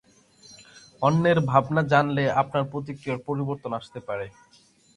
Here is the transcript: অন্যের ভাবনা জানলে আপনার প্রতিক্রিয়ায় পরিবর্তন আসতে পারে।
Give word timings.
অন্যের 1.01 1.37
ভাবনা 1.41 1.81
জানলে 1.83 2.23
আপনার 2.41 2.63
প্রতিক্রিয়ায় 2.71 3.25
পরিবর্তন 3.27 3.71
আসতে 3.73 3.99
পারে। 4.07 4.25